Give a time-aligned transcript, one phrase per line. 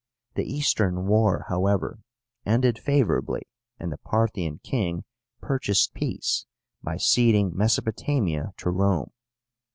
[0.33, 1.99] The Eastern war, however,
[2.43, 3.43] ended favorably,
[3.79, 5.03] and the Parthian king
[5.41, 6.47] purchased peace
[6.81, 9.11] by ceding Mesopotamia to Rome.